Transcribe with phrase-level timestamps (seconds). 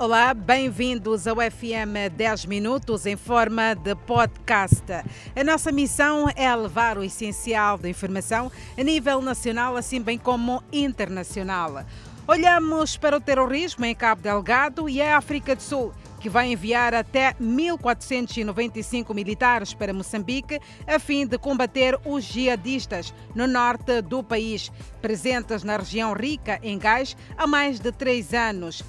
[0.00, 4.84] Olá, bem-vindos ao FM 10 Minutos em forma de podcast.
[5.34, 8.48] A nossa missão é levar o essencial da informação
[8.78, 11.84] a nível nacional, assim bem como internacional.
[12.28, 16.94] Olhamos para o terrorismo em Cabo Delgado e a África do Sul, que vai enviar
[16.94, 24.70] até 1.495 militares para Moçambique a fim de combater os jihadistas no norte do país,
[25.02, 28.84] presentes na região rica em gás há mais de três anos.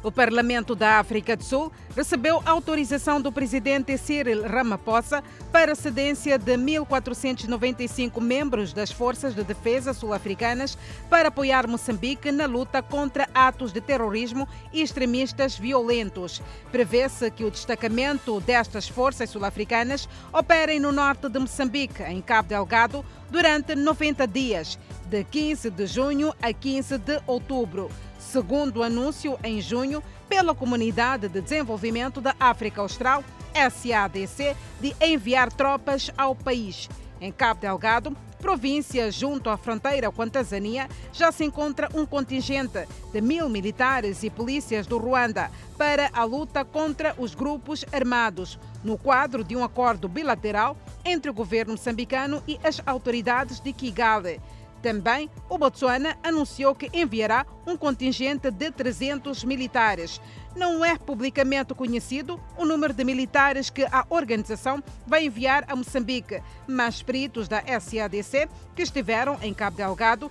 [0.00, 6.38] O Parlamento da África do Sul recebeu autorização do presidente Cyril Ramaphosa para a cedência
[6.38, 10.78] de 1.495 membros das Forças de Defesa sul-africanas
[11.10, 16.40] para apoiar Moçambique na luta contra atos de terrorismo e extremistas violentos.
[16.70, 23.04] Prevê-se que o destacamento destas forças sul-africanas operem no norte de Moçambique, em Cabo Delgado,
[23.30, 24.78] durante 90 dias,
[25.08, 27.90] de 15 de junho a 15 de outubro
[28.28, 35.50] segundo o anúncio em junho pela Comunidade de Desenvolvimento da África Austral, SADC, de enviar
[35.50, 36.88] tropas ao país.
[37.20, 42.86] Em Cabo Delgado, província junto à fronteira com a Tanzânia, já se encontra um contingente
[43.12, 48.96] de mil militares e polícias do Ruanda para a luta contra os grupos armados, no
[48.96, 54.40] quadro de um acordo bilateral entre o governo moçambicano e as autoridades de Kigali.
[54.82, 60.20] Também, o Botsuana anunciou que enviará um contingente de 300 militares.
[60.54, 66.42] Não é publicamente conhecido o número de militares que a organização vai enviar a Moçambique,
[66.66, 70.30] mas peritos da SADC que estiveram em Cabo Delgado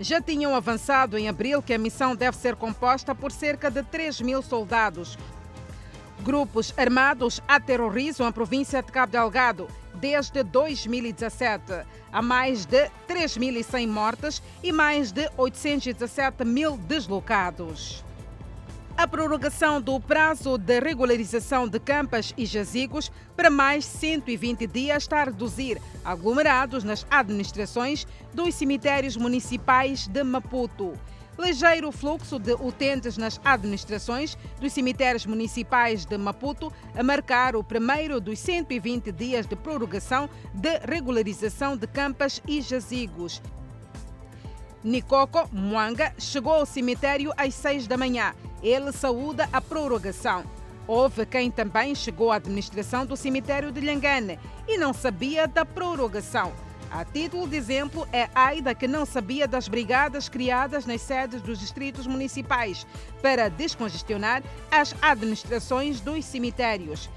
[0.00, 4.22] já tinham avançado em abril que a missão deve ser composta por cerca de 3
[4.22, 5.18] mil soldados.
[6.22, 11.86] Grupos armados aterrorizam a província de Cabo Delgado desde 2017.
[12.12, 18.04] Há mais de 3.100 mortes e mais de 817 mil deslocados.
[18.98, 25.22] A prorrogação do prazo de regularização de campas e jazigos para mais 120 dias está
[25.22, 30.92] a reduzir aglomerados nas administrações dos cemitérios municipais de Maputo
[31.40, 38.20] ligeiro fluxo de utentes nas administrações dos cemitérios municipais de Maputo a marcar o primeiro
[38.20, 43.40] dos 120 dias de prorrogação de regularização de campas e jazigos.
[44.84, 48.34] Nikoko Mwanga chegou ao cemitério às 6 da manhã.
[48.62, 50.44] Ele saúda a prorrogação.
[50.86, 56.52] Houve quem também chegou à administração do cemitério de Nhangane e não sabia da prorrogação.
[56.90, 61.60] A título de exemplo, é Aida que não sabia das brigadas criadas nas sedes dos
[61.60, 62.84] distritos municipais
[63.22, 64.42] para descongestionar
[64.72, 67.08] as administrações dos cemitérios.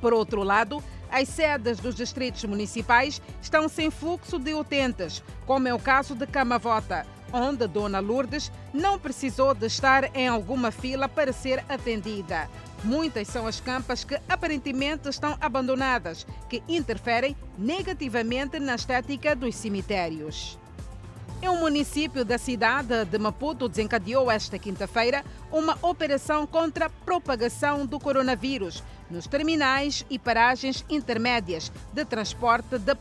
[0.00, 5.72] Por outro lado, as sedes dos distritos municipais estão sem fluxo de utentes, como é
[5.72, 11.32] o caso de Camavota, onde Dona Lourdes não precisou de estar em alguma fila para
[11.32, 12.50] ser atendida.
[12.84, 20.58] Muitas são as campas que aparentemente estão abandonadas, que interferem negativamente na estética dos cemitérios.
[21.40, 27.86] Em um município da cidade de Maputo desencadeou esta quinta-feira uma operação contra a propagação
[27.86, 32.94] do coronavírus nos terminais e paragens intermédias de transporte de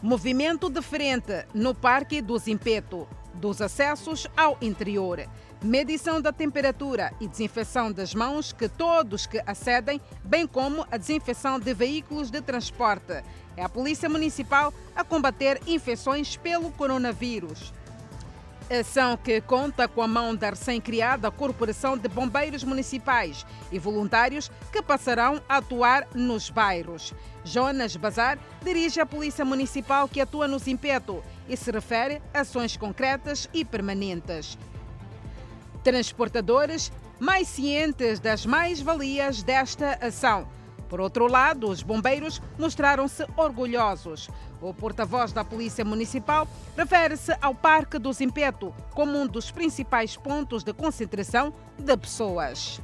[0.00, 5.26] movimento diferente no Parque do Zimpeto, dos acessos ao interior
[5.62, 11.58] medição da temperatura e desinfecção das mãos que todos que acedem, bem como a desinfecção
[11.58, 13.22] de veículos de transporte.
[13.56, 17.72] É a Polícia Municipal a combater infecções pelo coronavírus.
[18.70, 24.80] Ação que conta com a mão da recém-criada Corporação de Bombeiros Municipais e voluntários que
[24.80, 27.12] passarão a atuar nos bairros.
[27.44, 32.76] Jonas Bazar dirige a Polícia Municipal que atua no Zimpeto e se refere a ações
[32.76, 34.56] concretas e permanentes
[35.82, 40.46] transportadores mais cientes das mais-valias desta ação.
[40.88, 44.28] Por outro lado, os bombeiros mostraram-se orgulhosos.
[44.60, 50.64] O porta-voz da Polícia Municipal refere-se ao Parque do Zimpeto como um dos principais pontos
[50.64, 52.80] de concentração de pessoas.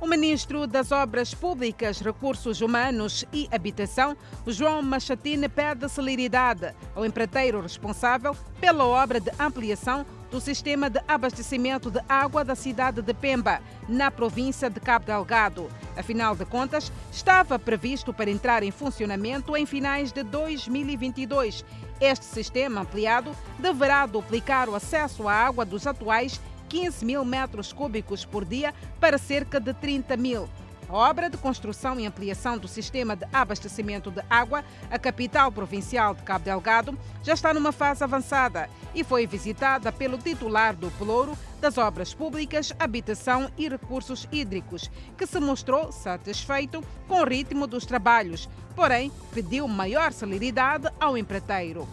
[0.00, 4.16] O ministro das Obras Públicas, Recursos Humanos e Habitação,
[4.46, 10.04] João Machatine, pede celeridade ao empreiteiro responsável pela obra de ampliação
[10.34, 15.70] do sistema de abastecimento de água da cidade de Pemba, na província de Cabo Delgado.
[15.96, 21.64] Afinal de contas, estava previsto para entrar em funcionamento em finais de 2022.
[22.00, 28.24] Este sistema ampliado deverá duplicar o acesso à água dos atuais 15 mil metros cúbicos
[28.24, 30.48] por dia para cerca de 30 mil.
[30.88, 36.14] A obra de construção e ampliação do sistema de abastecimento de água, a capital provincial
[36.14, 41.36] de Cabo Delgado, já está numa fase avançada e foi visitada pelo titular do Pelouro
[41.60, 47.86] das Obras Públicas, Habitação e Recursos Hídricos, que se mostrou satisfeito com o ritmo dos
[47.86, 51.88] trabalhos, porém pediu maior celeridade ao empreiteiro.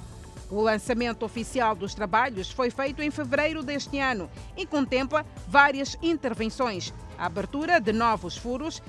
[0.52, 6.94] O lançamento oficial dos trabalhos foi feito em fevereiro deste ano e contempla várias intervenções,
[7.18, 8.84] a abertura de novos furos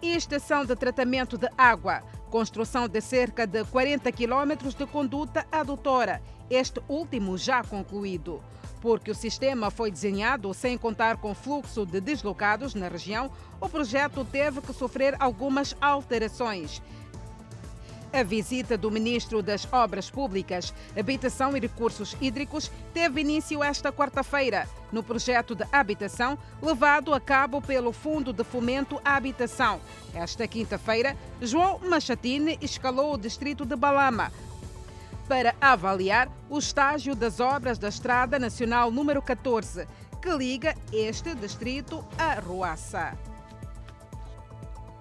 [0.00, 6.22] e estação de tratamento de água, construção de cerca de 40 quilômetros de conduta adutora,
[6.48, 8.40] este último já concluído.
[8.80, 14.24] Porque o sistema foi desenhado sem contar com fluxo de deslocados na região, o projeto
[14.24, 16.80] teve que sofrer algumas alterações.
[18.10, 24.66] A visita do Ministro das Obras Públicas, Habitação e Recursos Hídricos teve início esta quarta-feira,
[24.90, 29.78] no projeto de habitação levado a cabo pelo Fundo de Fomento à Habitação.
[30.14, 34.32] Esta quinta-feira, João Machatine escalou o distrito de Balama
[35.28, 39.86] para avaliar o estágio das obras da Estrada Nacional número 14,
[40.22, 43.27] que liga este distrito a Ruaça.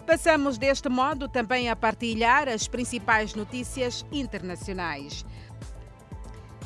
[0.07, 5.25] Passamos deste modo também a partilhar as principais notícias internacionais.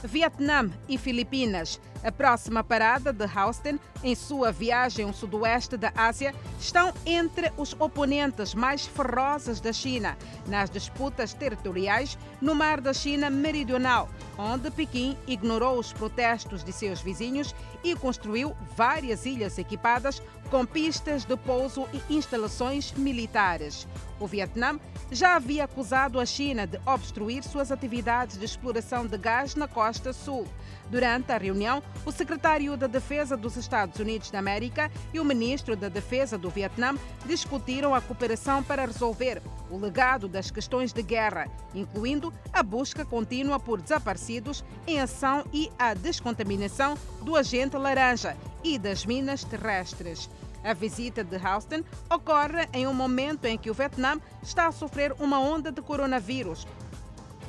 [0.04, 1.82] Vietnã e Filipinas.
[2.04, 7.76] A próxima parada de Houston, em sua viagem ao sudoeste da Ásia, estão entre os
[7.80, 10.16] oponentes mais ferozes da China
[10.48, 14.08] nas disputas territoriais no Mar da China Meridional,
[14.38, 21.24] onde Pequim ignorou os protestos de seus vizinhos e construiu várias ilhas equipadas com pistas
[21.24, 23.88] de pouso e instalações militares.
[24.20, 24.78] O Vietnã
[25.10, 30.12] já havia acusado a China de obstruir suas atividades de exploração de gás na costa
[30.12, 30.46] sul.
[30.90, 35.74] Durante a reunião, o secretário da Defesa dos Estados Unidos da América e o ministro
[35.76, 36.96] da Defesa do Vietnã
[37.26, 43.58] discutiram a cooperação para resolver o legado das questões de guerra, incluindo a busca contínua
[43.58, 50.30] por desaparecidos em ação e a descontaminação do agente laranja e das minas terrestres.
[50.64, 55.14] A visita de Houston ocorre em um momento em que o Vietnã está a sofrer
[55.20, 56.68] uma onda de coronavírus,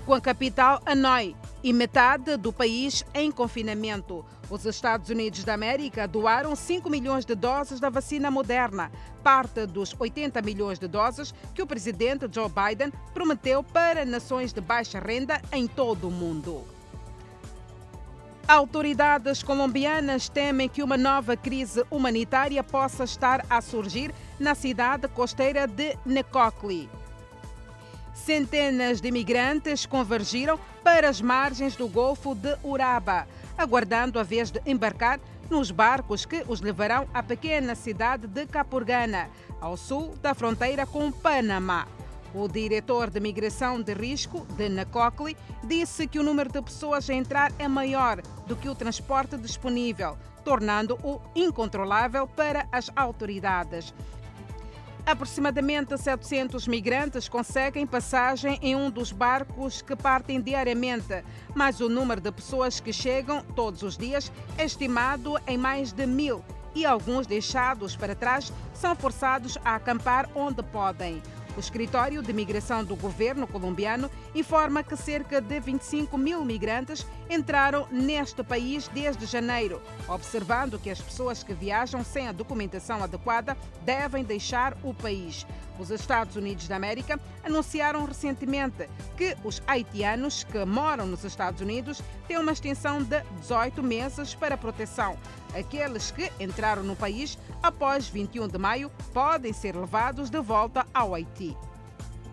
[0.07, 4.25] com a capital Hanoi e metade do país em confinamento.
[4.51, 8.91] Os Estados Unidos da América doaram 5 milhões de doses da vacina moderna,
[9.23, 14.61] parte dos 80 milhões de doses que o presidente Joe Biden prometeu para nações de
[14.61, 16.65] baixa renda em todo o mundo.
[18.53, 25.67] Autoridades colombianas temem que uma nova crise humanitária possa estar a surgir na cidade costeira
[25.67, 26.91] de Necocli.
[28.13, 33.27] Centenas de imigrantes convergiram para as margens do Golfo de Uraba,
[33.57, 39.31] aguardando a vez de embarcar nos barcos que os levarão à pequena cidade de Capurgana,
[39.63, 41.87] ao sul da fronteira com Panamá.
[42.35, 47.15] O diretor de migração de risco de Nacocli disse que o número de pessoas a
[47.15, 53.93] entrar é maior do que o transporte disponível, tornando-o incontrolável para as autoridades.
[55.05, 61.23] Aproximadamente 700 migrantes conseguem passagem em um dos barcos que partem diariamente,
[61.55, 66.07] mas o número de pessoas que chegam todos os dias é estimado em mais de
[66.07, 66.43] mil
[66.75, 71.21] e alguns deixados para trás são forçados a acampar onde podem.
[71.55, 77.87] O escritório de migração do governo colombiano informa que cerca de 25 mil migrantes entraram
[77.91, 84.25] neste país desde janeiro, observando que as pessoas que viajam sem a documentação adequada devem
[84.25, 85.47] deixar o país.
[85.79, 92.01] Os Estados Unidos da América anunciaram recentemente que os haitianos que moram nos Estados Unidos
[92.27, 95.19] têm uma extensão de 18 meses para proteção.
[95.55, 101.15] Aqueles que entraram no país após 21 de maio podem ser levados de volta ao
[101.15, 101.57] Haiti.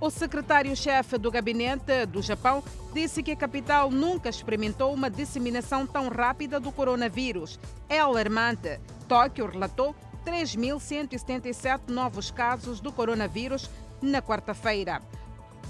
[0.01, 6.07] O secretário-chefe do gabinete do Japão disse que a capital nunca experimentou uma disseminação tão
[6.07, 7.59] rápida do coronavírus.
[7.89, 8.79] É alarmante.
[9.09, 9.93] Tóquio relatou
[10.25, 13.69] 3.177 novos casos do coronavírus
[14.01, 15.01] na quarta-feira.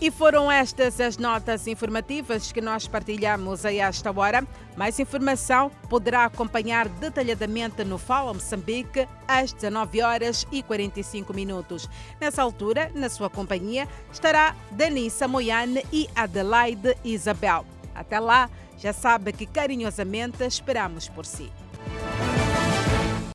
[0.02, 4.48] E foram estas as notas informativas que nós partilhamos a esta hora.
[4.78, 11.90] Mais informação poderá acompanhar detalhadamente no Fala Moçambique às 19 horas e 45 minutos.
[12.20, 17.66] Nessa altura, na sua companhia, estará Danissa Moyane e Adelaide Isabel.
[17.94, 18.50] Até lá,
[18.80, 21.52] já sabe que carinhosamente esperamos por si.